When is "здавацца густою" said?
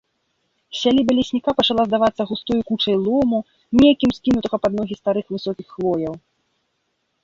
1.91-2.59